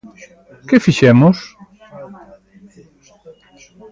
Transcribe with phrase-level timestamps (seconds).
[0.67, 1.37] Que fixemos?